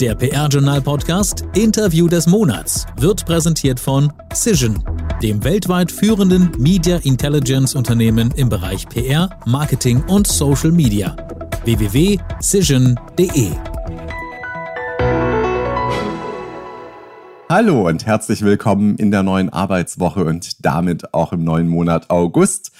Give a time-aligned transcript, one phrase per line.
[0.00, 4.84] Der PR-Journal-Podcast Interview des Monats wird präsentiert von Cision,
[5.22, 11.16] dem weltweit führenden Media Intelligence Unternehmen im Bereich PR, Marketing und Social Media.
[11.64, 13.52] www.cision.de
[17.48, 22.70] Hallo und herzlich willkommen in der neuen Arbeitswoche und damit auch im neuen Monat August.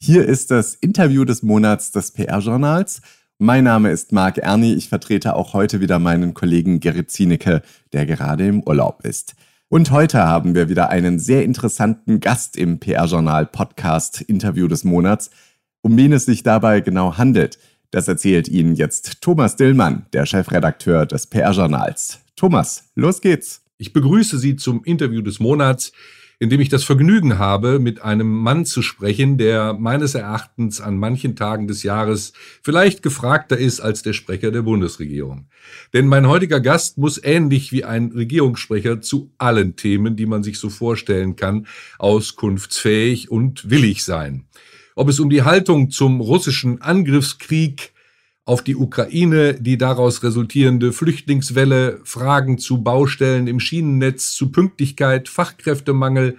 [0.00, 3.02] Hier ist das Interview des Monats des PR-Journals.
[3.44, 4.72] Mein Name ist Marc Erni.
[4.74, 7.62] Ich vertrete auch heute wieder meinen Kollegen Gerrit Zienecke,
[7.92, 9.34] der gerade im Urlaub ist.
[9.68, 15.32] Und heute haben wir wieder einen sehr interessanten Gast im PR-Journal Podcast Interview des Monats.
[15.80, 17.58] Um wen es sich dabei genau handelt,
[17.90, 22.20] das erzählt Ihnen jetzt Thomas Dillmann, der Chefredakteur des PR-Journals.
[22.36, 23.64] Thomas, los geht's.
[23.76, 25.90] Ich begrüße Sie zum Interview des Monats
[26.42, 30.96] in dem ich das Vergnügen habe, mit einem Mann zu sprechen, der meines Erachtens an
[30.96, 32.32] manchen Tagen des Jahres
[32.62, 35.46] vielleicht gefragter ist als der Sprecher der Bundesregierung.
[35.92, 40.58] Denn mein heutiger Gast muss ähnlich wie ein Regierungssprecher zu allen Themen, die man sich
[40.58, 41.68] so vorstellen kann,
[42.00, 44.46] auskunftsfähig und willig sein.
[44.96, 47.91] Ob es um die Haltung zum russischen Angriffskrieg
[48.44, 56.38] auf die Ukraine, die daraus resultierende Flüchtlingswelle, Fragen zu Baustellen im Schienennetz, zu Pünktlichkeit, Fachkräftemangel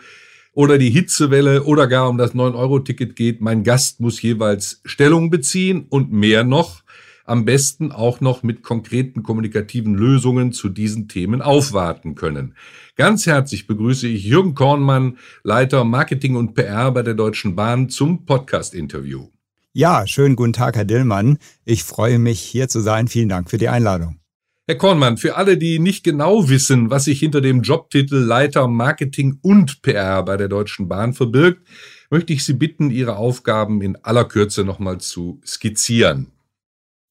[0.53, 3.41] oder die Hitzewelle oder gar um das 9-Euro-Ticket geht.
[3.41, 6.83] Mein Gast muss jeweils Stellung beziehen und mehr noch,
[7.25, 12.55] am besten auch noch mit konkreten kommunikativen Lösungen zu diesen Themen aufwarten können.
[12.97, 18.25] Ganz herzlich begrüße ich Jürgen Kornmann, Leiter Marketing und PR bei der Deutschen Bahn zum
[18.25, 19.32] Podcast-Interview.
[19.75, 21.39] Ja, schönen guten Tag, Herr Dillmann.
[21.65, 23.07] Ich freue mich, hier zu sein.
[23.07, 24.19] Vielen Dank für die Einladung.
[24.67, 29.39] Herr Kornmann, für alle, die nicht genau wissen, was sich hinter dem Jobtitel Leiter Marketing
[29.41, 31.67] und PR bei der Deutschen Bahn verbirgt,
[32.11, 36.31] möchte ich Sie bitten, Ihre Aufgaben in aller Kürze nochmal zu skizzieren.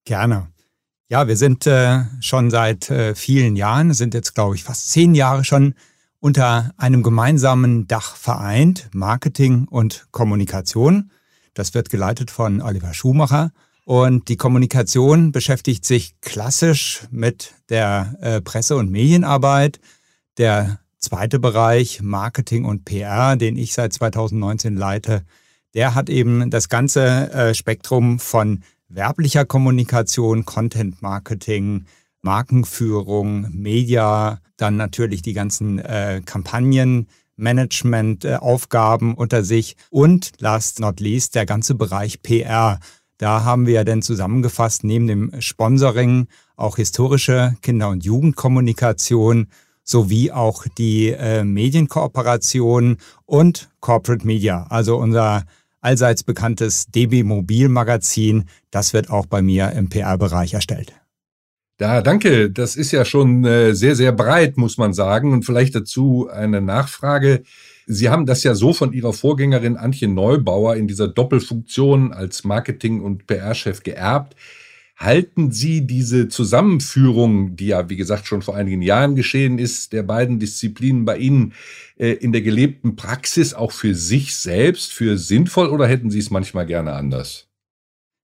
[0.04, 0.46] Gerne.
[1.08, 5.16] Ja, wir sind äh, schon seit äh, vielen Jahren, sind jetzt, glaube ich, fast zehn
[5.16, 5.74] Jahre schon
[6.20, 11.10] unter einem gemeinsamen Dach vereint, Marketing und Kommunikation.
[11.54, 13.52] Das wird geleitet von Oliver Schumacher.
[13.84, 19.80] Und die Kommunikation beschäftigt sich klassisch mit der äh, Presse- und Medienarbeit.
[20.38, 25.24] Der zweite Bereich, Marketing und PR, den ich seit 2019 leite,
[25.74, 31.86] der hat eben das ganze äh, Spektrum von werblicher Kommunikation, Content Marketing,
[32.20, 37.08] Markenführung, Media, dann natürlich die ganzen äh, Kampagnen,
[37.42, 42.78] Management-Aufgaben unter sich und last not least der ganze Bereich PR.
[43.18, 49.48] Da haben wir dann zusammengefasst neben dem Sponsoring auch historische Kinder- und Jugendkommunikation
[49.84, 55.44] sowie auch die äh, Medienkooperation und Corporate Media, also unser
[55.80, 58.44] allseits bekanntes DB Mobil Magazin.
[58.70, 60.94] Das wird auch bei mir im PR-Bereich erstellt.
[61.82, 62.48] Ja, danke.
[62.48, 65.32] Das ist ja schon äh, sehr, sehr breit, muss man sagen.
[65.32, 67.42] Und vielleicht dazu eine Nachfrage.
[67.86, 73.00] Sie haben das ja so von Ihrer Vorgängerin Antje Neubauer in dieser Doppelfunktion als Marketing-
[73.00, 74.36] und PR-Chef geerbt.
[74.96, 80.04] Halten Sie diese Zusammenführung, die ja, wie gesagt, schon vor einigen Jahren geschehen ist, der
[80.04, 81.52] beiden Disziplinen bei Ihnen
[81.96, 86.30] äh, in der gelebten Praxis auch für sich selbst für sinnvoll oder hätten Sie es
[86.30, 87.51] manchmal gerne anders?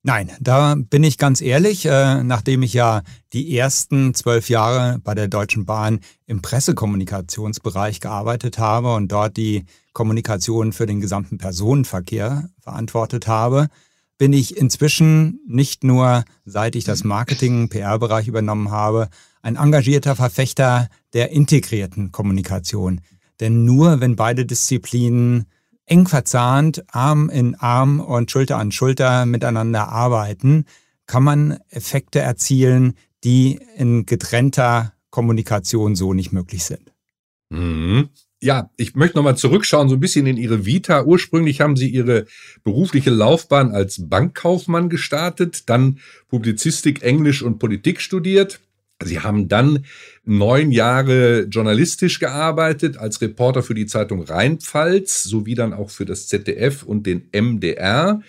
[0.08, 3.02] Nein, da bin ich ganz ehrlich, äh, nachdem ich ja
[3.34, 9.66] die ersten zwölf Jahre bei der Deutschen Bahn im Pressekommunikationsbereich gearbeitet habe und dort die
[9.92, 13.68] Kommunikation für den gesamten Personenverkehr verantwortet habe,
[14.16, 19.10] bin ich inzwischen nicht nur, seit ich das Marketing, PR-Bereich übernommen habe,
[19.42, 23.02] ein engagierter Verfechter der integrierten Kommunikation.
[23.41, 25.44] Denn nur wenn beide Disziplinen
[25.88, 30.66] eng verzahnt, Arm in Arm und Schulter an Schulter miteinander arbeiten,
[31.06, 32.94] kann man Effekte erzielen,
[33.25, 36.93] die in getrennter Kommunikation so nicht möglich sind.
[37.50, 38.10] Mhm.
[38.41, 41.03] Ja, ich möchte nochmal zurückschauen, so ein bisschen in Ihre Vita.
[41.04, 42.27] Ursprünglich haben Sie Ihre
[42.62, 45.98] berufliche Laufbahn als Bankkaufmann gestartet, dann
[46.28, 48.60] Publizistik, Englisch und Politik studiert.
[49.04, 49.84] Sie haben dann
[50.24, 56.27] neun Jahre journalistisch gearbeitet als Reporter für die Zeitung Rheinpfalz sowie dann auch für das
[56.27, 58.21] ZDF und den MDR.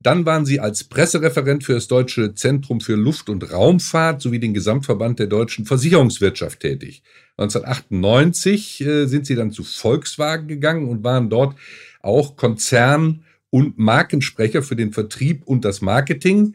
[0.00, 4.52] Dann waren Sie als Pressereferent für das Deutsche Zentrum für Luft- und Raumfahrt sowie den
[4.52, 7.02] Gesamtverband der deutschen Versicherungswirtschaft tätig.
[7.38, 11.56] 1998 äh, sind Sie dann zu Volkswagen gegangen und waren dort
[12.02, 16.54] auch Konzern- und Markensprecher für den Vertrieb und das Marketing.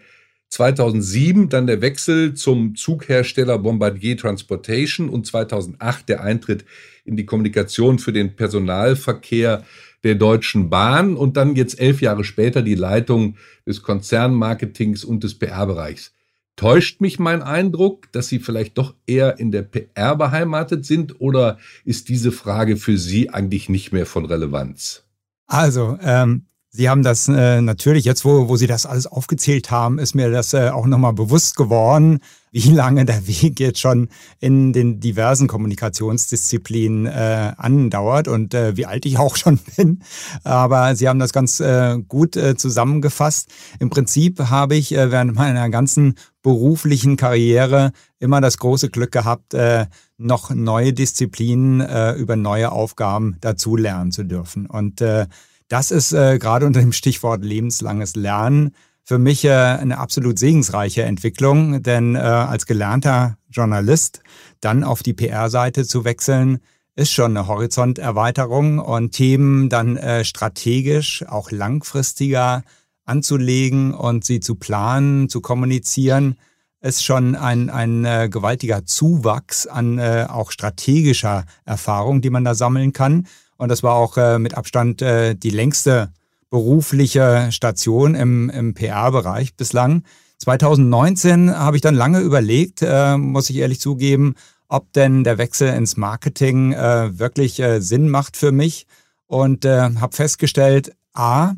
[0.51, 6.65] 2007 dann der Wechsel zum Zughersteller Bombardier Transportation und 2008 der Eintritt
[7.05, 9.63] in die Kommunikation für den Personalverkehr
[10.03, 15.39] der Deutschen Bahn und dann jetzt elf Jahre später die Leitung des Konzernmarketings und des
[15.39, 16.11] PR-Bereichs.
[16.57, 21.57] Täuscht mich mein Eindruck, dass Sie vielleicht doch eher in der PR beheimatet sind oder
[21.85, 25.05] ist diese Frage für Sie eigentlich nicht mehr von Relevanz?
[25.47, 29.99] Also, ähm, Sie haben das äh, natürlich, jetzt wo, wo Sie das alles aufgezählt haben,
[29.99, 32.19] ist mir das äh, auch nochmal bewusst geworden,
[32.53, 34.07] wie lange der Weg jetzt schon
[34.39, 40.01] in den diversen Kommunikationsdisziplinen äh, andauert und äh, wie alt ich auch schon bin.
[40.45, 43.49] Aber Sie haben das ganz äh, gut äh, zusammengefasst.
[43.79, 49.53] Im Prinzip habe ich äh, während meiner ganzen beruflichen Karriere immer das große Glück gehabt,
[49.53, 49.87] äh,
[50.17, 54.67] noch neue Disziplinen äh, über neue Aufgaben dazulernen zu dürfen.
[54.67, 55.27] Und äh,
[55.71, 61.03] das ist äh, gerade unter dem Stichwort lebenslanges Lernen für mich äh, eine absolut segensreiche
[61.03, 64.21] Entwicklung, denn äh, als gelernter Journalist
[64.59, 66.59] dann auf die PR-Seite zu wechseln,
[66.95, 72.63] ist schon eine Horizonterweiterung und Themen dann äh, strategisch, auch langfristiger
[73.05, 76.35] anzulegen und sie zu planen, zu kommunizieren,
[76.81, 82.55] ist schon ein, ein äh, gewaltiger Zuwachs an äh, auch strategischer Erfahrung, die man da
[82.55, 83.27] sammeln kann.
[83.61, 86.11] Und das war auch äh, mit Abstand äh, die längste
[86.49, 90.01] berufliche Station im, im PR-Bereich bislang.
[90.39, 94.33] 2019 habe ich dann lange überlegt, äh, muss ich ehrlich zugeben,
[94.67, 98.87] ob denn der Wechsel ins Marketing äh, wirklich äh, Sinn macht für mich.
[99.27, 101.53] Und äh, habe festgestellt, a,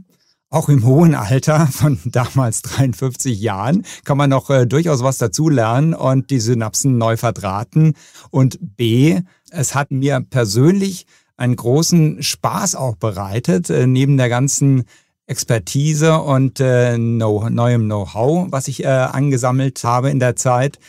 [0.49, 5.93] auch im hohen Alter von damals 53 Jahren kann man noch äh, durchaus was dazulernen
[5.93, 7.93] und die Synapsen neu verdrahten.
[8.29, 9.21] Und B,
[9.51, 11.05] es hat mir persönlich
[11.43, 14.85] einen großen Spaß auch bereitet, äh, neben der ganzen
[15.27, 20.79] Expertise und äh, know, neuem Know-how, was ich äh, angesammelt habe in der Zeit,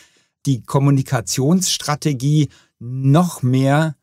[0.45, 2.49] die Kommunikationsstrategie
[2.79, 3.95] noch mehr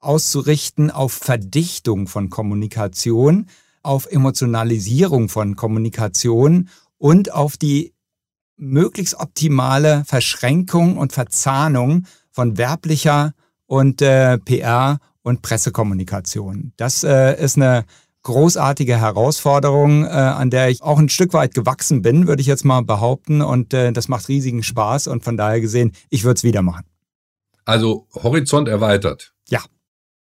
[0.00, 3.46] auszurichten auf Verdichtung von Kommunikation,
[3.82, 6.68] auf Emotionalisierung von Kommunikation
[6.98, 7.94] und auf die
[8.56, 13.32] möglichst optimale Verschränkung und Verzahnung von werblicher
[13.66, 16.72] und äh, PR und Pressekommunikation.
[16.76, 17.84] Das äh, ist eine
[18.22, 22.64] großartige Herausforderung, äh, an der ich auch ein Stück weit gewachsen bin, würde ich jetzt
[22.64, 23.42] mal behaupten.
[23.42, 26.84] Und äh, das macht riesigen Spaß und von daher gesehen, ich würde es wieder machen.
[27.64, 29.34] Also Horizont erweitert.
[29.48, 29.60] Ja.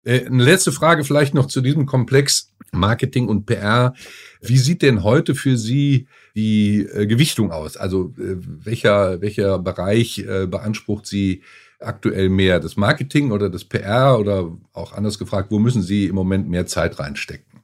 [0.03, 3.93] Äh, eine letzte Frage vielleicht noch zu diesem Komplex Marketing und PR.
[4.41, 7.75] Wie sieht denn heute für Sie die äh, Gewichtung aus?
[7.75, 11.43] Also äh, welcher, welcher Bereich beansprucht Sie
[11.81, 12.59] aktuell mehr?
[12.59, 16.65] Das Marketing oder das PR oder auch anders gefragt, wo müssen Sie im Moment mehr
[16.65, 17.61] Zeit reinstecken?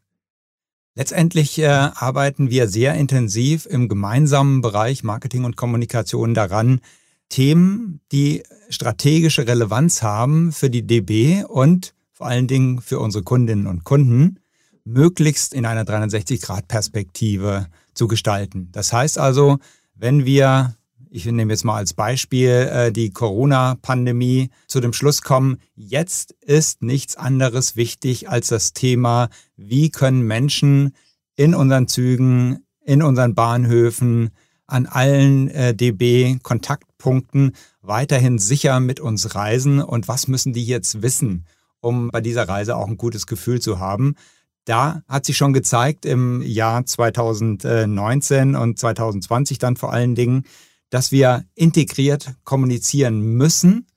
[0.96, 6.82] Letztendlich äh, arbeiten wir sehr intensiv im gemeinsamen Bereich Marketing und Kommunikation daran,
[7.30, 13.68] Themen, die strategische Relevanz haben für die DB und vor allen Dingen für unsere Kundinnen
[13.68, 14.40] und Kunden,
[14.86, 18.70] möglichst in einer 360-Grad-Perspektive zu gestalten.
[18.72, 19.60] Das heißt also,
[19.94, 20.77] wenn wir
[21.18, 26.84] ich nehme jetzt mal als Beispiel äh, die Corona-Pandemie, zu dem Schluss kommen, jetzt ist
[26.84, 30.94] nichts anderes wichtig als das Thema, wie können Menschen
[31.36, 34.30] in unseren Zügen, in unseren Bahnhöfen,
[34.68, 41.46] an allen äh, DB-Kontaktpunkten weiterhin sicher mit uns reisen und was müssen die jetzt wissen,
[41.80, 44.14] um bei dieser Reise auch ein gutes Gefühl zu haben.
[44.66, 50.44] Da hat sich schon gezeigt im Jahr 2019 und 2020 dann vor allen Dingen,
[50.90, 53.88] dass wir integriert kommunizieren müssen,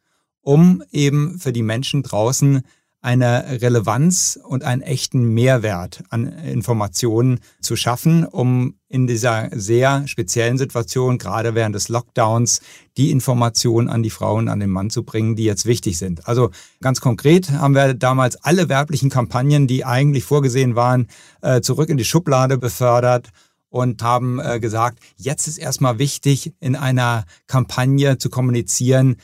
[0.43, 2.63] um eben für die Menschen draußen
[3.03, 10.59] eine Relevanz und einen echten Mehrwert an Informationen zu schaffen, um in dieser sehr speziellen
[10.59, 12.61] Situation, gerade während des Lockdowns,
[12.99, 16.29] die Informationen an die Frauen, an den Mann zu bringen, die jetzt wichtig sind.
[16.29, 16.51] Also
[16.82, 21.06] ganz konkret haben wir damals alle werblichen Kampagnen, die eigentlich vorgesehen waren,
[21.41, 23.31] äh, zurück in die Schublade befördert
[23.70, 29.17] und haben äh, gesagt, jetzt ist erstmal wichtig, in einer Kampagne zu kommunizieren,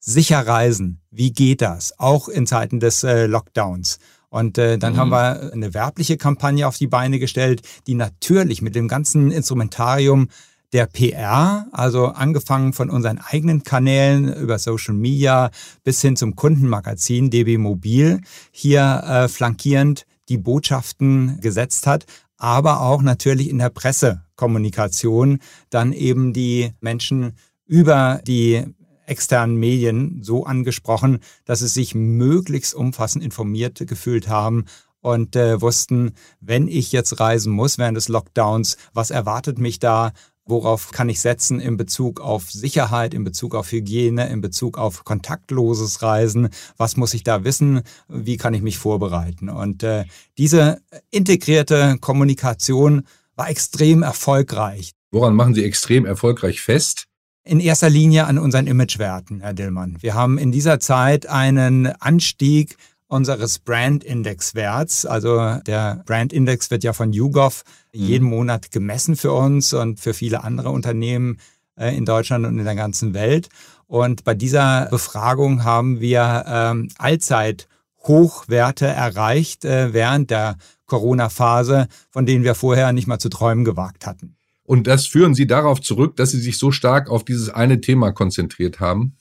[0.00, 1.00] sicher reisen.
[1.10, 1.98] Wie geht das?
[1.98, 3.98] Auch in Zeiten des äh, Lockdowns.
[4.28, 4.96] Und äh, dann mhm.
[4.98, 10.28] haben wir eine werbliche Kampagne auf die Beine gestellt, die natürlich mit dem ganzen Instrumentarium
[10.72, 15.50] der PR, also angefangen von unseren eigenen Kanälen über Social Media
[15.84, 22.06] bis hin zum Kundenmagazin DB Mobil, hier äh, flankierend die Botschaften gesetzt hat,
[22.42, 25.38] aber auch natürlich in der Pressekommunikation
[25.70, 27.34] dann eben die Menschen
[27.66, 28.64] über die
[29.06, 34.64] externen Medien so angesprochen, dass sie sich möglichst umfassend informiert gefühlt haben
[35.00, 40.12] und äh, wussten, wenn ich jetzt reisen muss während des Lockdowns, was erwartet mich da,
[40.44, 45.04] Worauf kann ich setzen in Bezug auf Sicherheit, in Bezug auf Hygiene, in Bezug auf
[45.04, 46.48] kontaktloses Reisen?
[46.76, 47.82] Was muss ich da wissen?
[48.08, 49.48] Wie kann ich mich vorbereiten?
[49.48, 50.04] Und äh,
[50.38, 50.80] diese
[51.10, 53.02] integrierte Kommunikation
[53.36, 54.92] war extrem erfolgreich.
[55.12, 57.06] Woran machen Sie extrem erfolgreich fest?
[57.44, 59.98] In erster Linie an unseren Imagewerten, Herr Dillmann.
[60.00, 62.76] Wir haben in dieser Zeit einen Anstieg
[63.12, 65.06] unseres Brand-Index-Werts.
[65.06, 68.00] Also der Brand-Index wird ja von YouGov mhm.
[68.00, 71.38] jeden Monat gemessen für uns und für viele andere Unternehmen
[71.76, 73.48] äh, in Deutschland und in der ganzen Welt.
[73.86, 77.68] Und bei dieser Befragung haben wir ähm, allzeit
[78.04, 84.06] Hochwerte erreicht äh, während der Corona-Phase, von denen wir vorher nicht mal zu träumen gewagt
[84.06, 84.36] hatten.
[84.64, 88.12] Und das führen Sie darauf zurück, dass Sie sich so stark auf dieses eine Thema
[88.12, 89.16] konzentriert haben?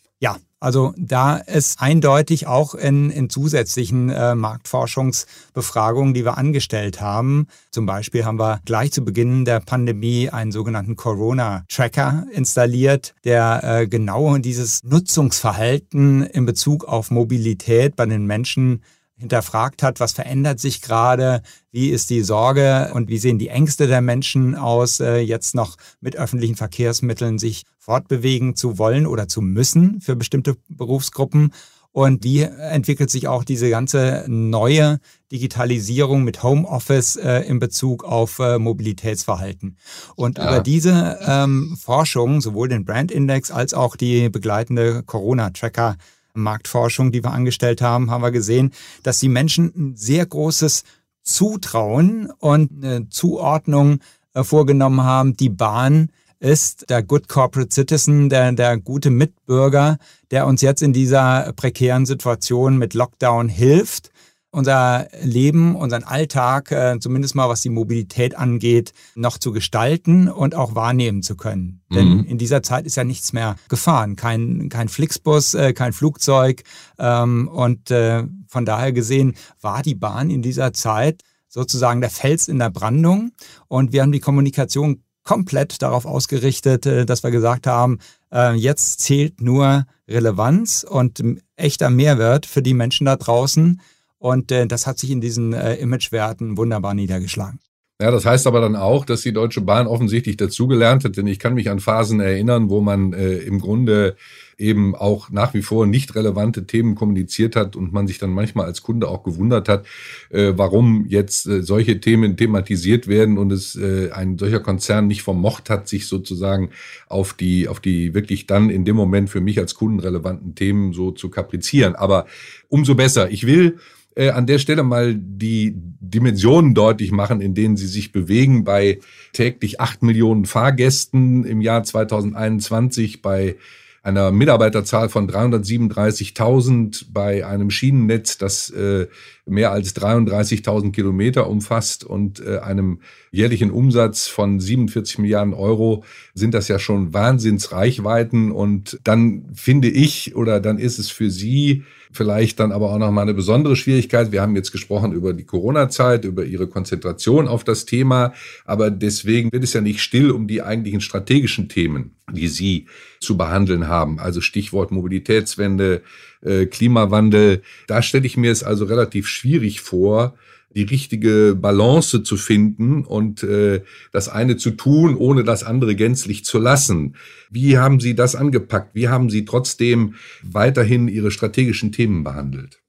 [0.62, 7.48] Also da ist eindeutig auch in, in zusätzlichen äh, Marktforschungsbefragungen, die wir angestellt haben.
[7.72, 13.88] Zum Beispiel haben wir gleich zu Beginn der Pandemie einen sogenannten Corona-Tracker installiert, der äh,
[13.88, 18.84] genau dieses Nutzungsverhalten in Bezug auf Mobilität bei den Menschen
[19.22, 21.42] hinterfragt hat, was verändert sich gerade,
[21.72, 22.92] wie ist die Sorge?
[22.94, 27.64] Und wie sehen die Ängste der Menschen aus, äh, jetzt noch mit öffentlichen Verkehrsmitteln sich
[27.82, 31.52] fortbewegen zu wollen oder zu müssen für bestimmte Berufsgruppen.
[31.92, 35.00] Und wie entwickelt sich auch diese ganze neue
[35.32, 39.78] Digitalisierung mit Homeoffice äh, in Bezug auf äh, Mobilitätsverhalten?
[40.16, 40.48] Und ja.
[40.48, 45.98] über diese ähm, Forschung, sowohl den Brandindex als auch die begleitende Corona-Tracker,
[46.34, 48.72] Marktforschung, die wir angestellt haben, haben wir gesehen,
[49.04, 50.84] dass die Menschen ein sehr großes
[51.24, 54.00] Zutrauen und eine Zuordnung
[54.34, 55.36] äh, vorgenommen haben.
[55.36, 56.10] Die Bahn
[56.42, 59.98] ist der Good Corporate Citizen, der, der gute Mitbürger,
[60.32, 64.12] der uns jetzt in dieser prekären Situation mit Lockdown hilft
[64.52, 70.56] unser Leben, unseren Alltag, äh, zumindest mal was die Mobilität angeht, noch zu gestalten und
[70.56, 71.82] auch wahrnehmen zu können.
[71.90, 71.96] Mhm.
[71.96, 74.16] Denn in dieser Zeit ist ja nichts mehr gefahren.
[74.18, 76.64] Kein, kein Flixbus, äh, kein Flugzeug.
[77.00, 82.48] Ähm, und äh, von daher gesehen war die Bahn in dieser Zeit sozusagen der Fels
[82.48, 83.32] in der Brandung.
[83.68, 88.00] Und wir haben die Kommunikation komplett darauf ausgerichtet, äh, dass wir gesagt haben,
[88.34, 91.24] äh, jetzt zählt nur Relevanz und
[91.56, 93.80] echter Mehrwert für die Menschen da draußen.
[94.18, 97.60] Und äh, das hat sich in diesen Imagewerten wunderbar niedergeschlagen.
[98.02, 101.38] Ja, das heißt aber dann auch, dass die Deutsche Bahn offensichtlich dazugelernt hat, denn ich
[101.38, 104.16] kann mich an Phasen erinnern, wo man äh, im Grunde
[104.58, 108.66] eben auch nach wie vor nicht relevante Themen kommuniziert hat und man sich dann manchmal
[108.66, 109.86] als Kunde auch gewundert hat,
[110.32, 115.22] äh, warum jetzt äh, solche Themen thematisiert werden und es äh, ein solcher Konzern nicht
[115.22, 116.72] vermocht hat, sich sozusagen
[117.08, 120.94] auf die, auf die wirklich dann in dem Moment für mich als Kunden relevanten Themen
[120.94, 121.94] so zu kaprizieren.
[121.94, 122.26] Aber
[122.68, 123.30] umso besser.
[123.30, 123.78] Ich will
[124.16, 129.00] äh, an der Stelle mal die Dimensionen deutlich machen, in denen sie sich bewegen bei
[129.34, 133.56] täglich acht Millionen Fahrgästen im Jahr 2021, bei
[134.04, 139.08] einer Mitarbeiterzahl von 337.000 bei einem Schienennetz, das äh,
[139.52, 143.00] mehr als 33.000 Kilometer umfasst und äh, einem
[143.32, 146.04] jährlichen Umsatz von 47 Milliarden Euro
[146.34, 148.52] sind das ja schon Wahnsinnsreichweiten.
[148.52, 153.12] Und dann finde ich oder dann ist es für Sie vielleicht dann aber auch noch
[153.12, 154.32] mal eine besondere Schwierigkeit.
[154.32, 158.34] Wir haben jetzt gesprochen über die Corona-Zeit, über Ihre Konzentration auf das Thema,
[158.66, 162.88] aber deswegen wird es ja nicht still um die eigentlichen strategischen Themen, die Sie
[163.20, 164.20] zu behandeln haben.
[164.20, 166.02] Also Stichwort Mobilitätswende,
[166.42, 167.62] äh, Klimawandel.
[167.88, 170.36] Da stelle ich mir es also relativ schwierig vor,
[170.74, 176.46] die richtige Balance zu finden und äh, das eine zu tun, ohne das andere gänzlich
[176.46, 177.16] zu lassen.
[177.50, 178.96] Wie haben Sie das angepackt?
[178.96, 182.82] Wie haben Sie trotzdem weiterhin Ihre strategischen Themen behandelt?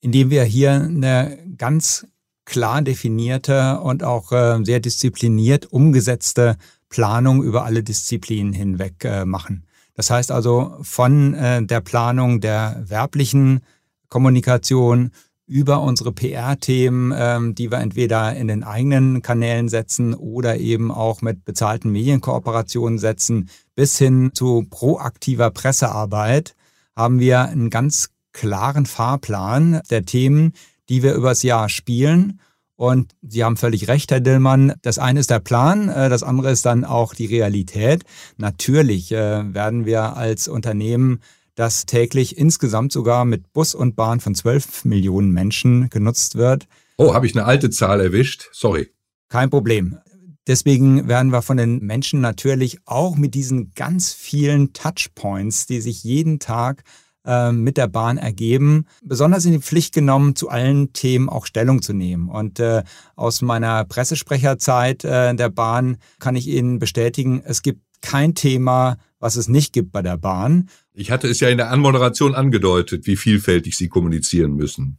[0.00, 2.06] Indem wir hier eine ganz
[2.44, 6.56] klar definierte und auch äh, sehr diszipliniert umgesetzte
[6.88, 9.64] Planung über alle Disziplinen hinweg äh, machen.
[9.96, 13.60] Das heißt also von äh, der Planung der werblichen
[14.08, 15.10] Kommunikation
[15.46, 21.22] über unsere PR-Themen, ähm, die wir entweder in den eigenen Kanälen setzen oder eben auch
[21.22, 26.56] mit bezahlten Medienkooperationen setzen, bis hin zu proaktiver Pressearbeit,
[26.96, 30.52] haben wir einen ganz klaren Fahrplan der Themen,
[30.88, 32.40] die wir übers Jahr spielen.
[32.76, 34.74] Und Sie haben völlig recht, Herr Dillmann.
[34.82, 38.04] Das eine ist der Plan, äh, das andere ist dann auch die Realität.
[38.36, 41.20] Natürlich äh, werden wir als Unternehmen
[41.54, 46.68] das täglich insgesamt sogar mit Bus und Bahn von 12 Millionen Menschen genutzt wird.
[46.98, 48.50] Oh, habe ich eine alte Zahl erwischt?
[48.52, 48.90] Sorry.
[49.28, 49.98] Kein Problem.
[50.46, 56.04] Deswegen werden wir von den Menschen natürlich auch mit diesen ganz vielen Touchpoints, die sich
[56.04, 56.84] jeden Tag
[57.26, 61.82] äh, mit der Bahn ergeben, besonders in die Pflicht genommen, zu allen Themen auch Stellung
[61.82, 62.28] zu nehmen.
[62.28, 62.84] Und äh,
[63.16, 69.36] aus meiner Pressesprecherzeit äh, der Bahn kann ich Ihnen bestätigen, es gibt kein Thema, was
[69.36, 70.68] es nicht gibt bei der Bahn.
[70.94, 74.98] Ich hatte es ja in der Anmoderation angedeutet, wie vielfältig Sie kommunizieren müssen.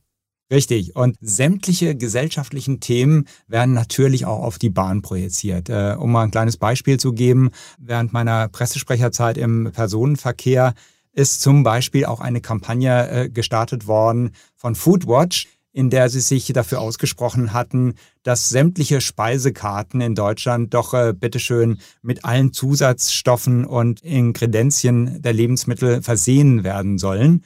[0.52, 0.96] Richtig.
[0.96, 5.70] Und sämtliche gesellschaftlichen Themen werden natürlich auch auf die Bahn projiziert.
[5.70, 10.74] Äh, um mal ein kleines Beispiel zu geben, während meiner Pressesprecherzeit im Personenverkehr
[11.18, 16.46] ist zum Beispiel auch eine Kampagne äh, gestartet worden von Foodwatch, in der sie sich
[16.54, 24.02] dafür ausgesprochen hatten, dass sämtliche Speisekarten in Deutschland doch äh, bitteschön mit allen Zusatzstoffen und
[24.02, 27.44] Ingredienzien der Lebensmittel versehen werden sollen.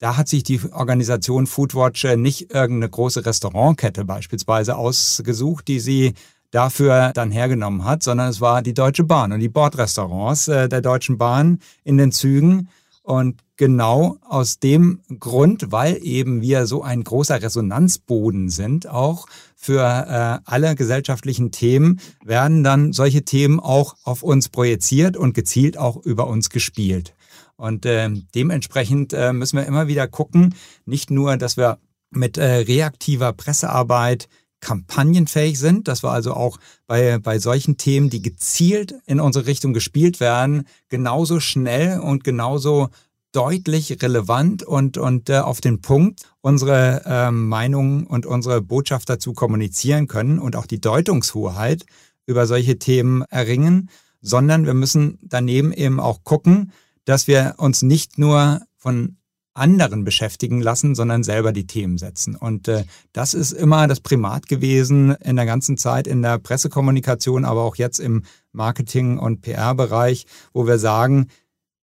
[0.00, 6.14] Da hat sich die Organisation Foodwatch äh, nicht irgendeine große Restaurantkette beispielsweise ausgesucht, die sie
[6.50, 11.18] dafür dann hergenommen hat, sondern es war die Deutsche Bahn und die Bordrestaurants der Deutschen
[11.18, 12.68] Bahn in den Zügen.
[13.04, 19.82] Und genau aus dem Grund, weil eben wir so ein großer Resonanzboden sind, auch für
[19.82, 25.98] äh, alle gesellschaftlichen Themen, werden dann solche Themen auch auf uns projiziert und gezielt auch
[25.98, 27.14] über uns gespielt.
[27.56, 30.54] Und äh, dementsprechend äh, müssen wir immer wieder gucken,
[30.86, 34.30] nicht nur, dass wir mit äh, reaktiver Pressearbeit
[34.64, 39.72] kampagnenfähig sind, dass wir also auch bei, bei solchen Themen, die gezielt in unsere Richtung
[39.72, 42.88] gespielt werden, genauso schnell und genauso
[43.32, 49.32] deutlich relevant und, und äh, auf den Punkt unsere äh, Meinung und unsere Botschaft dazu
[49.32, 51.84] kommunizieren können und auch die Deutungshoheit
[52.26, 53.90] über solche Themen erringen,
[54.22, 56.72] sondern wir müssen daneben eben auch gucken,
[57.04, 59.16] dass wir uns nicht nur von
[59.54, 62.36] anderen beschäftigen lassen, sondern selber die Themen setzen.
[62.36, 67.44] Und äh, das ist immer das Primat gewesen in der ganzen Zeit in der Pressekommunikation,
[67.44, 71.28] aber auch jetzt im Marketing- und PR-Bereich, wo wir sagen,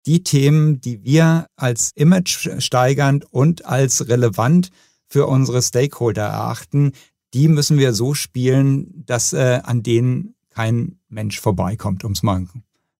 [0.06, 4.70] die Themen, die wir als image steigernd und als relevant
[5.08, 6.92] für unsere Stakeholder erachten,
[7.32, 12.46] die müssen wir so spielen, dass äh, an denen kein Mensch vorbeikommt, um es mal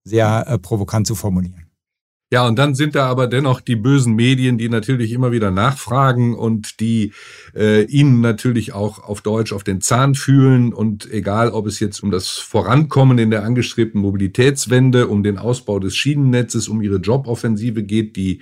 [0.02, 1.66] sehr äh, provokant zu formulieren.
[2.34, 6.34] Ja, und dann sind da aber dennoch die bösen Medien, die natürlich immer wieder nachfragen
[6.34, 7.12] und die
[7.54, 10.72] äh, ihnen natürlich auch auf Deutsch auf den Zahn fühlen.
[10.72, 15.78] Und egal, ob es jetzt um das Vorankommen in der angestrebten Mobilitätswende, um den Ausbau
[15.78, 18.40] des Schienennetzes, um ihre Joboffensive geht, die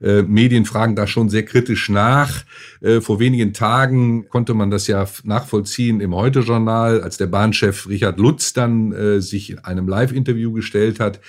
[0.00, 2.44] äh, Medien fragen da schon sehr kritisch nach.
[2.80, 8.18] Äh, vor wenigen Tagen konnte man das ja nachvollziehen im Heute-Journal, als der Bahnchef Richard
[8.18, 11.20] Lutz dann äh, sich in einem Live-Interview gestellt hat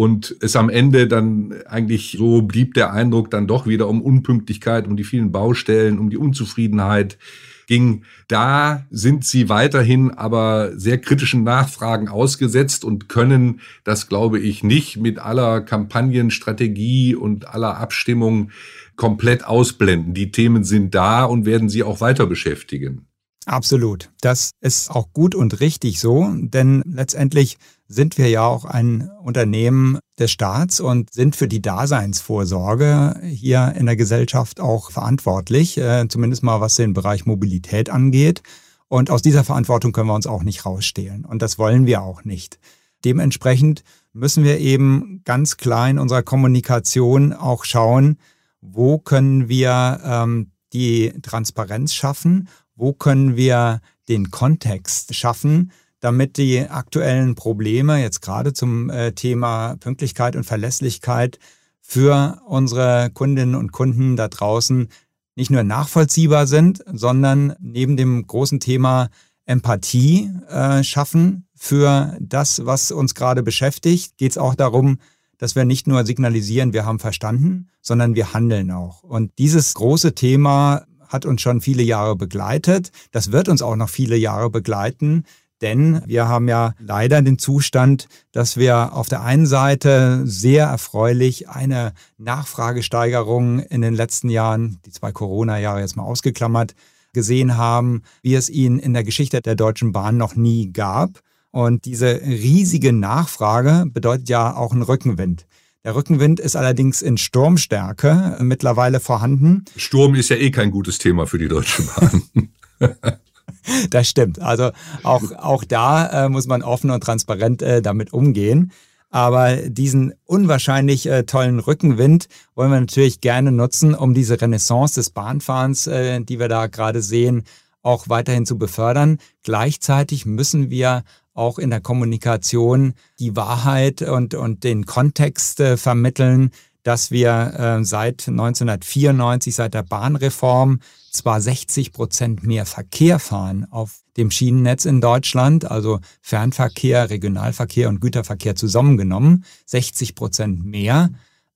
[0.00, 4.86] und es am Ende dann eigentlich so blieb der Eindruck dann doch wieder um Unpünktlichkeit,
[4.86, 7.18] um die vielen Baustellen, um die Unzufriedenheit
[7.66, 8.04] ging.
[8.26, 14.96] Da sind sie weiterhin aber sehr kritischen Nachfragen ausgesetzt und können das, glaube ich, nicht
[14.96, 18.52] mit aller Kampagnenstrategie und aller Abstimmung
[18.96, 20.14] komplett ausblenden.
[20.14, 23.06] Die Themen sind da und werden sie auch weiter beschäftigen.
[23.44, 24.10] Absolut.
[24.22, 27.58] Das ist auch gut und richtig so, denn letztendlich
[27.92, 33.86] sind wir ja auch ein Unternehmen des Staats und sind für die Daseinsvorsorge hier in
[33.86, 38.42] der Gesellschaft auch verantwortlich, äh, zumindest mal was den Bereich Mobilität angeht.
[38.86, 41.24] Und aus dieser Verantwortung können wir uns auch nicht rausstehlen.
[41.24, 42.60] Und das wollen wir auch nicht.
[43.04, 48.18] Dementsprechend müssen wir eben ganz klar in unserer Kommunikation auch schauen,
[48.60, 56.68] wo können wir ähm, die Transparenz schaffen, wo können wir den Kontext schaffen, damit die
[56.68, 61.38] aktuellen Probleme jetzt gerade zum äh, Thema Pünktlichkeit und Verlässlichkeit
[61.80, 64.88] für unsere Kundinnen und Kunden da draußen
[65.36, 69.08] nicht nur nachvollziehbar sind, sondern neben dem großen Thema
[69.46, 74.98] Empathie äh, schaffen für das, was uns gerade beschäftigt, geht es auch darum,
[75.38, 79.02] dass wir nicht nur signalisieren, wir haben verstanden, sondern wir handeln auch.
[79.02, 82.92] Und dieses große Thema hat uns schon viele Jahre begleitet.
[83.10, 85.24] Das wird uns auch noch viele Jahre begleiten.
[85.60, 91.48] Denn wir haben ja leider den Zustand, dass wir auf der einen Seite sehr erfreulich
[91.48, 96.74] eine Nachfragesteigerung in den letzten Jahren, die zwei Corona-Jahre jetzt mal ausgeklammert,
[97.12, 101.20] gesehen haben, wie es ihn in der Geschichte der Deutschen Bahn noch nie gab.
[101.50, 105.46] Und diese riesige Nachfrage bedeutet ja auch einen Rückenwind.
[105.84, 109.64] Der Rückenwind ist allerdings in Sturmstärke mittlerweile vorhanden.
[109.76, 112.50] Sturm ist ja eh kein gutes Thema für die Deutsche Bahn.
[113.90, 114.40] das stimmt.
[114.40, 114.70] Also
[115.02, 118.72] auch, auch da äh, muss man offen und transparent äh, damit umgehen.
[119.10, 125.10] Aber diesen unwahrscheinlich äh, tollen Rückenwind wollen wir natürlich gerne nutzen, um diese Renaissance des
[125.10, 127.42] Bahnfahrens, äh, die wir da gerade sehen,
[127.82, 129.18] auch weiterhin zu befördern.
[129.42, 131.02] Gleichzeitig müssen wir
[131.34, 136.50] auch in der Kommunikation die Wahrheit und, und den Kontext äh, vermitteln,
[136.82, 144.00] dass wir äh, seit 1994, seit der Bahnreform, zwar 60 Prozent mehr Verkehr fahren auf
[144.16, 151.10] dem Schienennetz in Deutschland, also Fernverkehr, Regionalverkehr und Güterverkehr zusammengenommen, 60 Prozent mehr,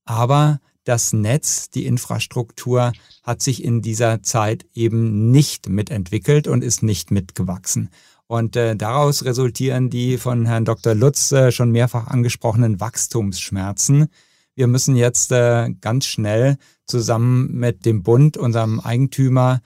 [0.04, 6.82] aber das Netz, die Infrastruktur hat sich in dieser Zeit eben nicht mitentwickelt und ist
[6.82, 7.88] nicht mitgewachsen.
[8.26, 10.94] Und äh, daraus resultieren die von Herrn Dr.
[10.94, 14.08] Lutz äh, schon mehrfach angesprochenen Wachstumsschmerzen.
[14.54, 19.60] Wir müssen jetzt äh, ganz schnell zusammen mit dem Bund, unserem Eigentümer,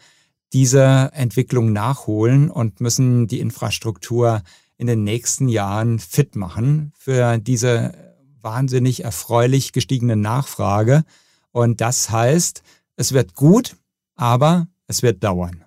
[0.53, 4.43] diese Entwicklung nachholen und müssen die Infrastruktur
[4.79, 7.93] in den nächsten Jahren fit machen für diese
[8.41, 11.05] wahnsinnig erfreulich gestiegene Nachfrage.
[11.51, 12.63] Und das heißt,
[12.97, 13.77] es wird gut,
[14.15, 15.65] aber es wird dauern.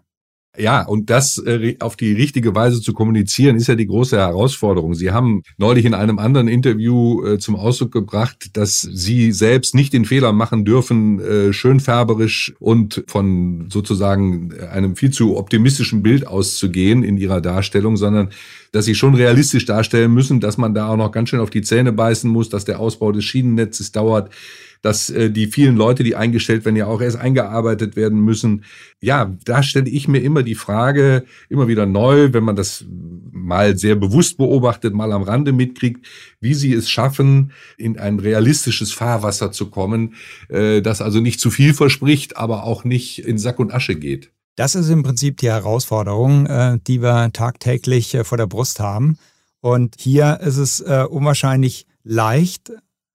[0.57, 4.95] Ja, und das äh, auf die richtige Weise zu kommunizieren, ist ja die große Herausforderung.
[4.95, 9.93] Sie haben neulich in einem anderen Interview äh, zum Ausdruck gebracht, dass Sie selbst nicht
[9.93, 17.03] den Fehler machen dürfen, äh, schönfärberisch und von sozusagen einem viel zu optimistischen Bild auszugehen
[17.03, 18.31] in Ihrer Darstellung, sondern
[18.73, 21.61] dass Sie schon realistisch darstellen müssen, dass man da auch noch ganz schön auf die
[21.61, 24.29] Zähne beißen muss, dass der Ausbau des Schienennetzes dauert,
[24.81, 28.63] dass äh, die vielen Leute, die eingestellt werden, ja auch erst eingearbeitet werden müssen.
[28.99, 32.85] Ja, da stelle ich mir immer die Frage, immer wieder neu, wenn man das
[33.31, 36.05] mal sehr bewusst beobachtet, mal am Rande mitkriegt,
[36.39, 40.15] wie sie es schaffen, in ein realistisches Fahrwasser zu kommen,
[40.49, 44.31] äh, das also nicht zu viel verspricht, aber auch nicht in Sack und Asche geht.
[44.55, 49.17] Das ist im Prinzip die Herausforderung, äh, die wir tagtäglich äh, vor der Brust haben.
[49.61, 52.71] Und hier ist es äh, unwahrscheinlich leicht,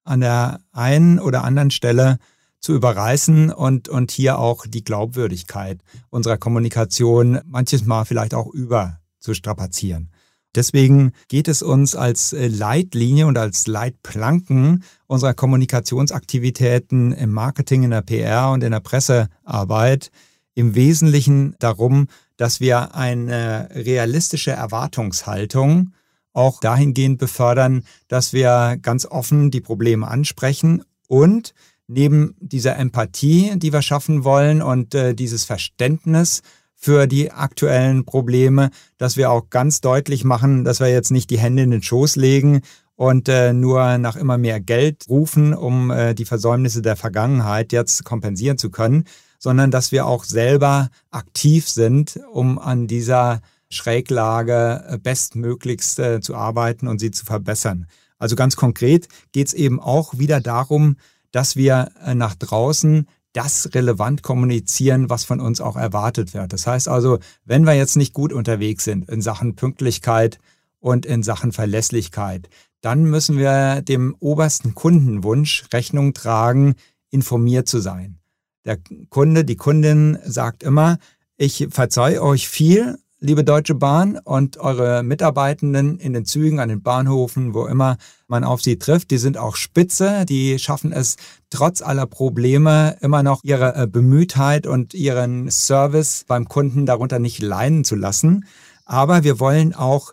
[0.06, 2.18] an der einen oder anderen Stelle
[2.60, 9.00] zu überreißen und, und hier auch die Glaubwürdigkeit unserer Kommunikation manches Mal vielleicht auch über
[9.20, 10.10] zu strapazieren.
[10.54, 18.00] Deswegen geht es uns als Leitlinie und als Leitplanken unserer Kommunikationsaktivitäten im Marketing, in der
[18.00, 20.10] PR und in der Pressearbeit
[20.54, 25.92] im Wesentlichen darum, dass wir eine realistische Erwartungshaltung
[26.36, 31.54] auch dahingehend befördern, dass wir ganz offen die Probleme ansprechen und
[31.88, 36.42] neben dieser Empathie, die wir schaffen wollen und äh, dieses Verständnis
[36.74, 41.38] für die aktuellen Probleme, dass wir auch ganz deutlich machen, dass wir jetzt nicht die
[41.38, 42.60] Hände in den Schoß legen
[42.96, 48.04] und äh, nur nach immer mehr Geld rufen, um äh, die Versäumnisse der Vergangenheit jetzt
[48.04, 49.04] kompensieren zu können,
[49.38, 56.88] sondern dass wir auch selber aktiv sind, um an dieser Schräglage äh, bestmöglichst zu arbeiten
[56.88, 57.86] und sie zu verbessern.
[58.18, 60.96] Also ganz konkret geht es eben auch wieder darum,
[61.32, 66.54] dass wir äh, nach draußen das relevant kommunizieren, was von uns auch erwartet wird.
[66.54, 70.38] Das heißt also, wenn wir jetzt nicht gut unterwegs sind in Sachen Pünktlichkeit
[70.80, 72.48] und in Sachen Verlässlichkeit,
[72.80, 76.76] dann müssen wir dem obersten Kundenwunsch Rechnung tragen,
[77.10, 78.18] informiert zu sein.
[78.64, 78.78] Der
[79.10, 80.98] Kunde, die Kundin sagt immer,
[81.36, 86.82] ich verzeihe euch viel, liebe Deutsche Bahn und eure Mitarbeitenden in den Zügen, an den
[86.82, 87.96] Bahnhofen, wo immer
[88.28, 91.16] man auf sie trifft, die sind auch spitze, die schaffen es
[91.48, 97.40] trotz aller Probleme immer noch ihre äh, Bemühtheit und ihren Service beim Kunden darunter nicht
[97.40, 98.44] leiden zu lassen.
[98.84, 100.12] Aber wir wollen auch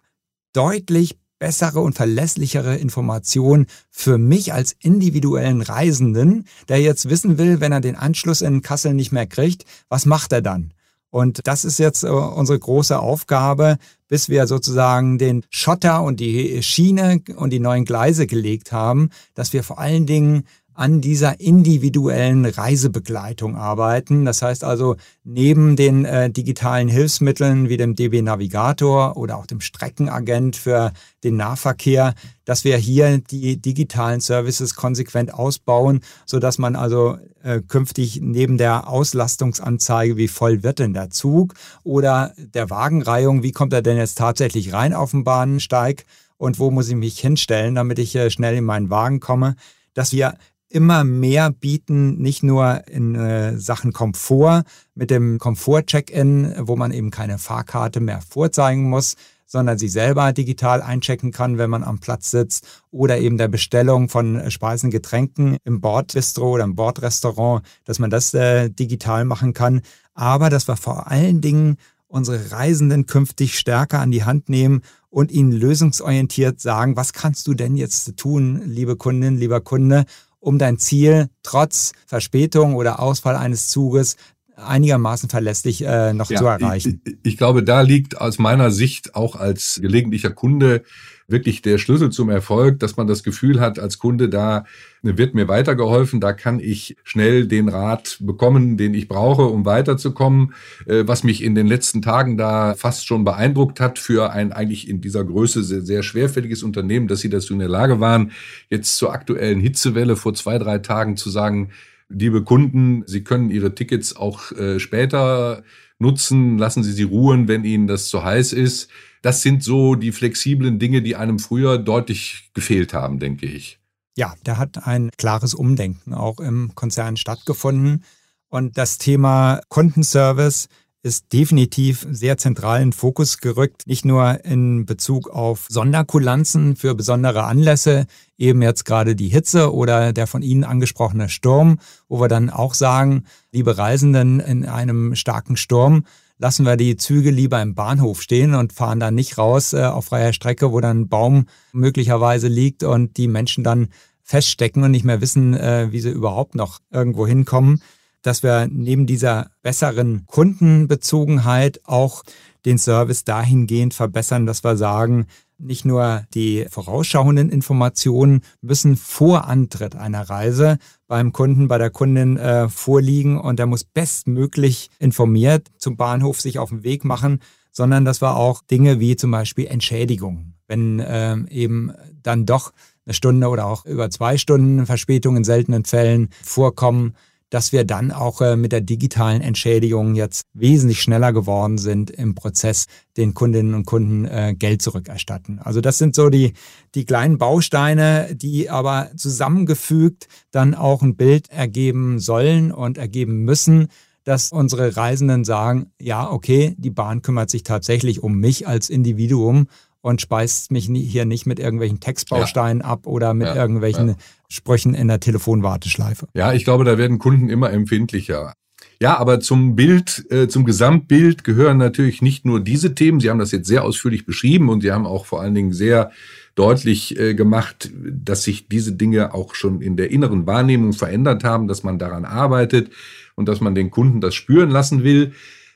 [0.53, 7.73] deutlich bessere und verlässlichere Informationen für mich als individuellen Reisenden, der jetzt wissen will, wenn
[7.73, 10.73] er den Anschluss in Kassel nicht mehr kriegt, was macht er dann?
[11.13, 16.63] Und das ist jetzt äh, unsere große Aufgabe, bis wir sozusagen den Schotter und die
[16.63, 22.45] Schiene und die neuen Gleise gelegt haben, dass wir vor allen Dingen an dieser individuellen
[22.45, 24.25] Reisebegleitung arbeiten.
[24.25, 29.62] Das heißt also, neben den äh, digitalen Hilfsmitteln wie dem DB Navigator oder auch dem
[29.62, 30.91] Streckenagent für
[31.23, 32.13] den Nahverkehr,
[32.45, 38.57] dass wir hier die digitalen Services konsequent ausbauen, so dass man also äh, künftig neben
[38.57, 43.97] der Auslastungsanzeige, wie voll wird denn der Zug oder der Wagenreihung, wie kommt er denn
[43.97, 46.05] jetzt tatsächlich rein auf den Bahnsteig
[46.38, 49.55] und wo muss ich mich hinstellen, damit ich äh, schnell in meinen Wagen komme,
[49.93, 50.36] dass wir
[50.73, 54.63] immer mehr bieten, nicht nur in äh, Sachen Komfort
[54.95, 60.81] mit dem Komfort-Check-In, wo man eben keine Fahrkarte mehr vorzeigen muss, sondern sie selber digital
[60.81, 65.79] einchecken kann, wenn man am Platz sitzt oder eben der Bestellung von Speisen, Getränken im
[65.79, 69.81] Bordbistro oder im Bordrestaurant, dass man das äh, digital machen kann.
[70.15, 75.31] Aber dass wir vor allen Dingen unsere Reisenden künftig stärker an die Hand nehmen und
[75.31, 80.05] ihnen lösungsorientiert sagen, was kannst du denn jetzt tun, liebe Kundin, lieber Kunde,
[80.43, 84.17] um dein Ziel trotz Verspätung oder Ausfall eines Zuges
[84.56, 87.01] einigermaßen verlässlich äh, noch ja, zu erreichen.
[87.06, 90.84] Ich, ich, glaube, da liegt aus meiner Sicht auch als gelegentlicher Kunde
[91.27, 94.65] wirklich der Schlüssel zum Erfolg, dass man das Gefühl hat, als Kunde, da
[95.01, 100.53] wird mir weitergeholfen, da kann ich schnell den Rat bekommen, den ich brauche, um weiterzukommen.
[100.86, 104.88] Äh, was mich in den letzten Tagen da fast schon beeindruckt hat für ein eigentlich
[104.88, 108.31] in dieser Größe sehr, sehr schwerfälliges Unternehmen, dass sie dazu in der Lage waren,
[108.69, 111.71] jetzt zur aktuellen Hitzewelle vor zwei, drei Tagen zu sagen,
[112.09, 115.63] liebe Kunden, Sie können Ihre Tickets auch äh, später
[115.99, 118.89] nutzen, lassen Sie sie ruhen, wenn Ihnen das zu heiß ist.
[119.23, 123.79] Das sind so die flexiblen Dinge, die einem früher deutlich gefehlt haben, denke ich.
[124.17, 128.03] Ja, da hat ein klares Umdenken auch im Konzern stattgefunden.
[128.49, 130.67] Und das Thema Kundenservice
[131.03, 137.45] ist definitiv sehr zentral in Fokus gerückt, nicht nur in Bezug auf Sonderkulanzen für besondere
[137.45, 138.07] Anlässe,
[138.38, 142.73] eben jetzt gerade die Hitze oder der von Ihnen angesprochene Sturm, wo wir dann auch
[142.73, 146.05] sagen, liebe Reisenden in einem starken Sturm,
[146.37, 150.05] lassen wir die Züge lieber im Bahnhof stehen und fahren dann nicht raus äh, auf
[150.05, 153.89] freier Strecke, wo dann ein Baum möglicherweise liegt und die Menschen dann
[154.23, 157.81] feststecken und nicht mehr wissen, äh, wie sie überhaupt noch irgendwo hinkommen.
[158.21, 162.23] Dass wir neben dieser besseren Kundenbezogenheit auch
[162.65, 169.95] den Service dahingehend verbessern, dass wir sagen, nicht nur die vorausschauenden Informationen müssen vor Antritt
[169.95, 175.97] einer Reise beim Kunden, bei der Kundin äh, vorliegen und er muss bestmöglich informiert zum
[175.97, 177.39] Bahnhof sich auf den Weg machen,
[177.71, 182.71] sondern dass wir auch Dinge wie zum Beispiel Entschädigung, wenn äh, eben dann doch
[183.05, 187.15] eine Stunde oder auch über zwei Stunden Verspätung in seltenen Fällen vorkommen,
[187.53, 192.33] dass wir dann auch äh, mit der digitalen Entschädigung jetzt wesentlich schneller geworden sind im
[192.33, 195.59] Prozess, den Kundinnen und Kunden äh, Geld zurückerstatten.
[195.59, 196.53] Also das sind so die,
[196.95, 203.89] die kleinen Bausteine, die aber zusammengefügt dann auch ein Bild ergeben sollen und ergeben müssen,
[204.23, 209.67] dass unsere Reisenden sagen, ja, okay, die Bahn kümmert sich tatsächlich um mich als Individuum
[210.03, 212.87] und speist mich hier nicht mit irgendwelchen Textbausteinen ja.
[212.87, 214.15] ab oder mit ja, irgendwelchen ja.
[214.49, 216.27] Sprüchen in der Telefonwarteschleife.
[216.33, 218.53] Ja, ich glaube, da werden Kunden immer empfindlicher.
[219.01, 223.21] Ja, aber zum Bild, äh, zum Gesamtbild gehören natürlich nicht nur diese Themen.
[223.21, 226.11] Sie haben das jetzt sehr ausführlich beschrieben und Sie haben auch vor allen Dingen sehr
[226.55, 231.67] deutlich äh, gemacht, dass sich diese Dinge auch schon in der inneren Wahrnehmung verändert haben,
[231.67, 232.91] dass man daran arbeitet
[233.35, 235.31] und dass man den Kunden das spüren lassen will.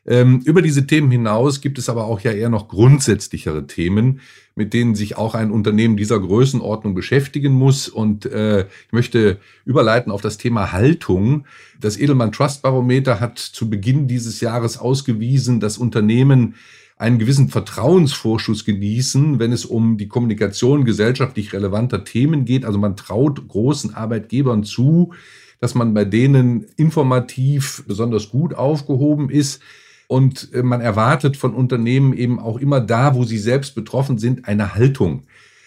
[0.07, 4.21] Ähm, über diese Themen hinaus gibt es aber auch ja eher noch grundsätzlichere Themen,
[4.55, 7.89] mit denen sich auch ein Unternehmen dieser Größenordnung beschäftigen muss.
[7.89, 11.45] Und äh, ich möchte überleiten auf das Thema Haltung.
[11.79, 16.55] Das Edelmann Trust Barometer hat zu Beginn dieses Jahres ausgewiesen, dass Unternehmen
[16.95, 22.65] einen gewissen Vertrauensvorschuss genießen, wenn es um die Kommunikation gesellschaftlich relevanter Themen geht.
[22.65, 25.13] Also man traut großen Arbeitgebern zu,
[25.59, 29.61] dass man bei denen informativ besonders gut aufgehoben ist.
[30.07, 34.47] Und äh, man erwartet von Unternehmen eben auch immer da, wo sie selbst betroffen sind,
[34.47, 35.23] eine Haltung.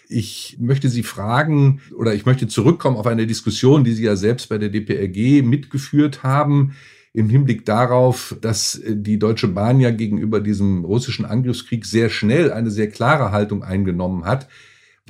[0.08, 4.48] Ich möchte Sie fragen oder ich möchte zurückkommen auf eine Diskussion, die Sie ja selbst
[4.48, 6.72] bei der DPRG mitgeführt haben
[7.12, 12.52] im Hinblick darauf, dass äh, die Deutsche Bahn ja gegenüber diesem russischen Angriffskrieg sehr schnell
[12.52, 14.48] eine sehr klare Haltung eingenommen hat.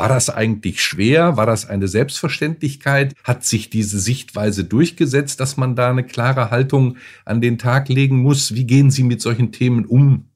[0.00, 1.36] War das eigentlich schwer?
[1.36, 3.14] War das eine Selbstverständlichkeit?
[3.22, 8.16] Hat sich diese Sichtweise durchgesetzt, dass man da eine klare Haltung an den Tag legen
[8.22, 8.54] muss?
[8.54, 10.30] Wie gehen Sie mit solchen Themen um?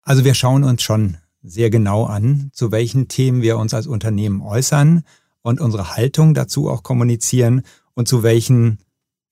[0.00, 4.40] Also wir schauen uns schon sehr genau an, zu welchen Themen wir uns als Unternehmen
[4.40, 5.02] äußern
[5.42, 7.60] und unsere Haltung dazu auch kommunizieren
[7.92, 8.78] und zu welchen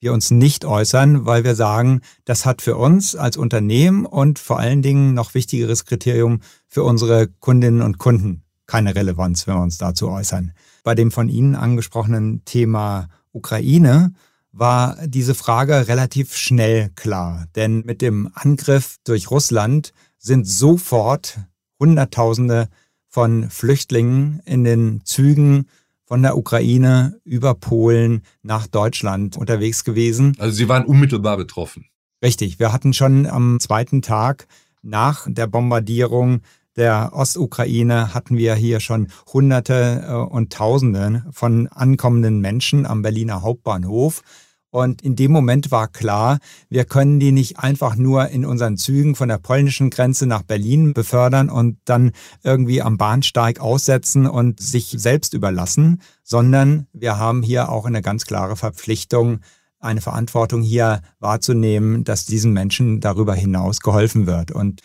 [0.01, 4.59] wir uns nicht äußern, weil wir sagen, das hat für uns als Unternehmen und vor
[4.59, 9.79] allen Dingen noch wichtigeres Kriterium für unsere Kundinnen und Kunden keine Relevanz, wenn wir uns
[9.79, 10.53] dazu äußern.
[10.85, 14.13] Bei dem von Ihnen angesprochenen Thema Ukraine
[14.53, 17.47] war diese Frage relativ schnell klar.
[17.57, 21.41] Denn mit dem Angriff durch Russland sind sofort
[21.81, 22.69] Hunderttausende
[23.09, 25.67] von Flüchtlingen in den Zügen
[26.05, 30.35] von der Ukraine über Polen nach Deutschland unterwegs gewesen.
[30.39, 31.87] Also Sie waren unmittelbar betroffen.
[32.23, 32.59] Richtig.
[32.59, 34.47] Wir hatten schon am zweiten Tag
[34.83, 36.41] nach der Bombardierung
[36.79, 43.43] der Ostukraine hatten wir hier schon Hunderte äh, und Tausende von ankommenden Menschen am Berliner
[43.43, 44.23] Hauptbahnhof.
[44.71, 46.39] Und in dem Moment war klar,
[46.69, 50.93] wir können die nicht einfach nur in unseren Zügen von der polnischen Grenze nach Berlin
[50.93, 52.13] befördern und dann
[52.43, 58.27] irgendwie am Bahnsteig aussetzen und sich selbst überlassen, sondern wir haben hier auch eine ganz
[58.27, 59.41] klare Verpflichtung,
[59.81, 64.51] eine Verantwortung hier wahrzunehmen, dass diesen Menschen darüber hinaus geholfen wird.
[64.51, 64.83] Und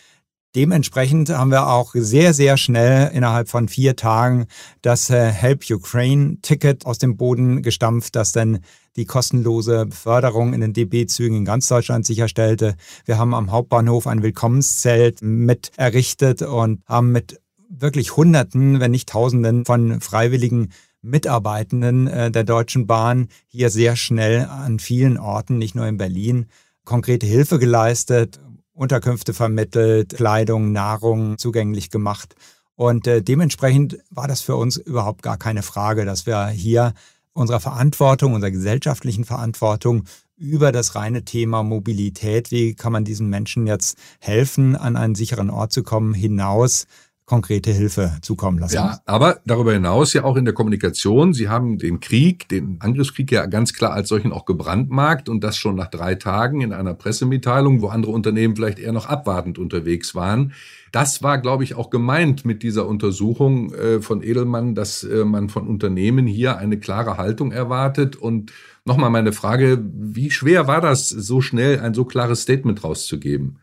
[0.56, 4.46] Dementsprechend haben wir auch sehr, sehr schnell innerhalb von vier Tagen
[4.84, 8.60] das äh, Help Ukraine-Ticket aus dem Boden gestampft, das dann
[8.96, 12.76] die kostenlose Beförderung in den DB-Zügen in ganz Deutschland sicherstellte.
[13.06, 19.10] Wir haben am Hauptbahnhof ein Willkommenszelt mit errichtet und haben mit wirklich Hunderten, wenn nicht
[19.10, 20.70] Tausenden von freiwilligen
[21.02, 26.46] Mitarbeitenden äh, der Deutschen Bahn hier sehr schnell an vielen Orten, nicht nur in Berlin,
[26.86, 28.40] konkrete Hilfe geleistet,
[28.74, 32.36] Unterkünfte vermittelt, Kleidung, Nahrung zugänglich gemacht.
[32.76, 36.94] Und äh, dementsprechend war das für uns überhaupt gar keine Frage, dass wir hier
[37.34, 40.06] unserer Verantwortung, unserer gesellschaftlichen Verantwortung
[40.36, 45.50] über das reine Thema Mobilität, wie kann man diesen Menschen jetzt helfen, an einen sicheren
[45.50, 46.86] Ort zu kommen, hinaus
[47.26, 48.76] konkrete Hilfe zukommen lassen.
[48.76, 51.34] Ja, aber darüber hinaus ja auch in der Kommunikation.
[51.34, 55.58] Sie haben den Krieg, den Angriffskrieg ja ganz klar als solchen auch gebrandmarkt und das
[55.58, 60.16] schon nach drei Tagen in einer Pressemitteilung, wo andere Unternehmen vielleicht eher noch abwartend unterwegs
[60.16, 60.54] waren.
[60.92, 65.50] Das war, glaube ich, auch gemeint mit dieser Untersuchung äh, von Edelmann, dass äh, man
[65.50, 68.52] von Unternehmen hier eine klare Haltung erwartet und
[68.86, 73.60] Nochmal meine Frage, wie schwer war das, so schnell ein so klares Statement rauszugeben?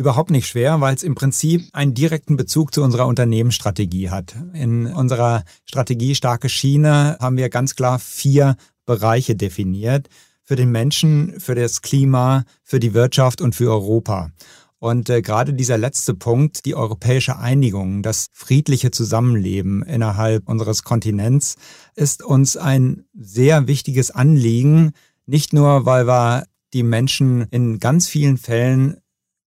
[0.00, 4.36] Überhaupt nicht schwer, weil es im Prinzip einen direkten Bezug zu unserer Unternehmensstrategie hat.
[4.52, 8.54] In unserer Strategie starke Schiene haben wir ganz klar vier
[8.86, 10.08] Bereiche definiert.
[10.44, 14.30] Für den Menschen, für das Klima, für die Wirtschaft und für Europa.
[14.78, 21.56] Und äh, gerade dieser letzte Punkt, die europäische Einigung, das friedliche Zusammenleben innerhalb unseres Kontinents,
[21.96, 24.92] ist uns ein sehr wichtiges Anliegen.
[25.26, 28.98] Nicht nur, weil wir die Menschen in ganz vielen Fällen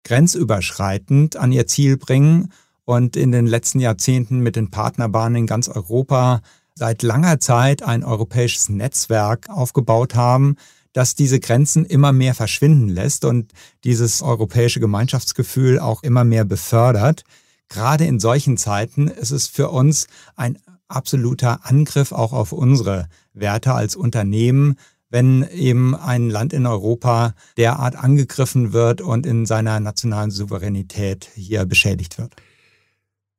[0.03, 2.51] grenzüberschreitend an ihr Ziel bringen
[2.85, 6.41] und in den letzten Jahrzehnten mit den Partnerbahnen in ganz Europa
[6.75, 10.55] seit langer Zeit ein europäisches Netzwerk aufgebaut haben,
[10.93, 13.51] dass diese Grenzen immer mehr verschwinden lässt und
[13.83, 17.23] dieses europäische Gemeinschaftsgefühl auch immer mehr befördert.
[17.69, 23.73] Gerade in solchen Zeiten ist es für uns ein absoluter Angriff auch auf unsere Werte
[23.73, 24.75] als Unternehmen,
[25.11, 31.65] wenn eben ein Land in Europa derart angegriffen wird und in seiner nationalen Souveränität hier
[31.65, 32.33] beschädigt wird.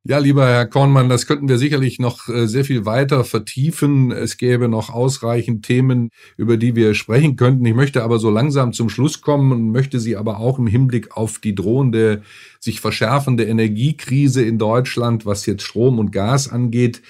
[0.05, 4.11] Ja, lieber Herr Kornmann, das könnten wir sicherlich noch äh, sehr viel weiter vertiefen.
[4.11, 7.65] Es gäbe noch ausreichend Themen, über die wir sprechen könnten.
[7.65, 11.17] Ich möchte aber so langsam zum Schluss kommen und möchte Sie aber auch im Hinblick
[11.17, 12.23] auf die drohende,
[12.59, 17.01] sich verschärfende Energiekrise in Deutschland, was jetzt Strom und Gas angeht,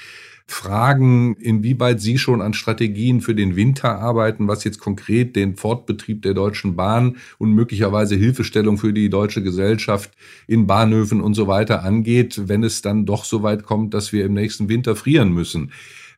[0.46, 6.22] fragen, inwieweit Sie schon an Strategien für den Winter arbeiten, was jetzt konkret den Fortbetrieb
[6.22, 10.10] der Deutschen Bahn und möglicherweise Hilfestellung für die deutsche Gesellschaft
[10.46, 14.24] in Bahnhöfen und so weiter angeht, wenn es dann doch so weit kommt, dass wir
[14.24, 15.72] im nächsten Winter frieren müssen.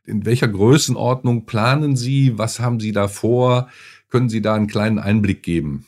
[0.05, 2.37] In welcher Größenordnung planen Sie?
[2.37, 3.69] Was haben Sie da vor?
[4.09, 5.85] Können Sie da einen kleinen Einblick geben?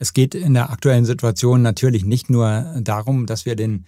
[0.00, 3.84] Es geht in der aktuellen Situation natürlich nicht nur darum, dass wir den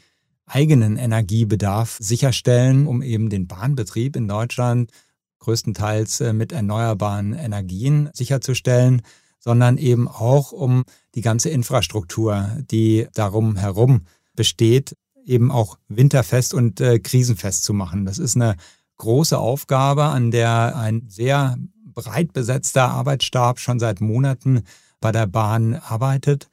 [0.50, 4.90] eigenen Energiebedarf sicherstellen, um eben den Bahnbetrieb in Deutschland
[5.38, 9.02] größtenteils äh, mit erneuerbaren Energien sicherzustellen,
[9.38, 10.84] sondern eben auch um
[11.14, 14.02] die ganze Infrastruktur, die darum herum
[14.36, 18.04] besteht, eben auch winterfest und äh, krisenfest zu machen.
[18.04, 18.56] Das ist eine
[18.98, 21.56] große Aufgabe, an der ein sehr
[21.94, 24.62] breit besetzter Arbeitsstab schon seit Monaten
[25.00, 26.49] bei der Bahn arbeitet.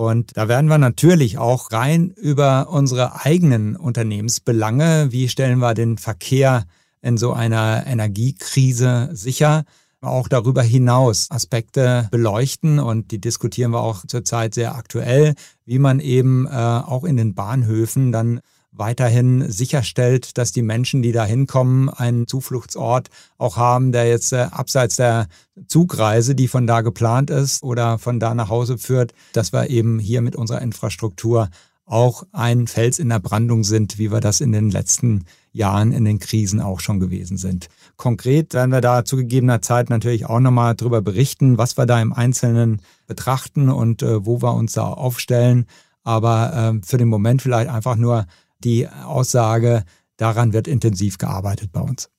[0.00, 5.98] Und da werden wir natürlich auch rein über unsere eigenen Unternehmensbelange, wie stellen wir den
[5.98, 6.64] Verkehr
[7.02, 9.64] in so einer Energiekrise sicher,
[10.00, 15.34] auch darüber hinaus Aspekte beleuchten und die diskutieren wir auch zurzeit sehr aktuell,
[15.66, 18.40] wie man eben äh, auch in den Bahnhöfen dann
[18.72, 24.46] weiterhin sicherstellt, dass die Menschen, die da hinkommen, einen Zufluchtsort auch haben, der jetzt äh,
[24.50, 25.28] abseits der
[25.66, 29.98] Zugreise, die von da geplant ist oder von da nach Hause führt, dass wir eben
[29.98, 31.48] hier mit unserer Infrastruktur
[31.84, 36.04] auch ein Fels in der Brandung sind, wie wir das in den letzten Jahren in
[36.04, 37.68] den Krisen auch schon gewesen sind.
[37.96, 42.00] Konkret werden wir da zu gegebener Zeit natürlich auch nochmal darüber berichten, was wir da
[42.00, 45.66] im Einzelnen betrachten und äh, wo wir uns da aufstellen.
[46.04, 48.26] Aber äh, für den Moment vielleicht einfach nur
[48.64, 49.84] die Aussage,
[50.16, 52.10] daran wird intensiv gearbeitet bei uns.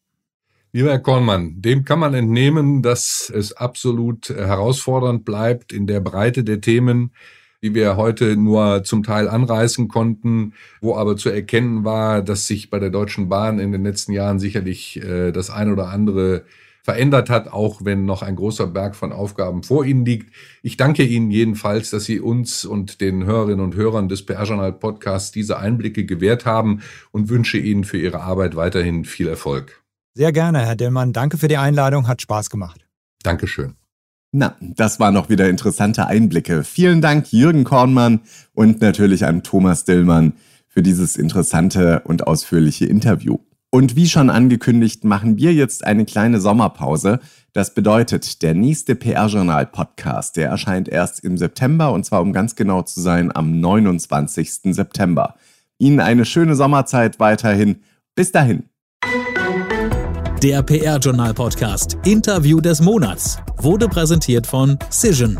[0.73, 6.45] Lieber Herr Kornmann, dem kann man entnehmen, dass es absolut herausfordernd bleibt in der Breite
[6.45, 7.11] der Themen,
[7.61, 12.69] die wir heute nur zum Teil anreißen konnten, wo aber zu erkennen war, dass sich
[12.69, 16.45] bei der Deutschen Bahn in den letzten Jahren sicherlich äh, das ein oder andere
[16.83, 20.33] verändert hat, auch wenn noch ein großer Berg von Aufgaben vor Ihnen liegt.
[20.63, 24.73] Ich danke Ihnen jedenfalls, dass Sie uns und den Hörerinnen und Hörern des PR Journal
[24.73, 29.83] Podcasts diese Einblicke gewährt haben und wünsche Ihnen für Ihre Arbeit weiterhin viel Erfolg.
[30.13, 31.13] Sehr gerne, Herr Dillmann.
[31.13, 32.07] Danke für die Einladung.
[32.07, 32.85] Hat Spaß gemacht.
[33.23, 33.75] Dankeschön.
[34.33, 36.63] Na, das waren noch wieder interessante Einblicke.
[36.63, 38.21] Vielen Dank, Jürgen Kornmann
[38.53, 40.33] und natürlich an Thomas Dillmann
[40.67, 43.39] für dieses interessante und ausführliche Interview.
[43.73, 47.21] Und wie schon angekündigt, machen wir jetzt eine kleine Sommerpause.
[47.53, 52.81] Das bedeutet, der nächste PR-Journal-Podcast, der erscheint erst im September und zwar um ganz genau
[52.81, 54.75] zu sein am 29.
[54.75, 55.35] September.
[55.79, 57.77] Ihnen eine schöne Sommerzeit weiterhin.
[58.13, 58.65] Bis dahin.
[60.43, 65.39] Der PR-Journal-Podcast Interview des Monats wurde präsentiert von Cision,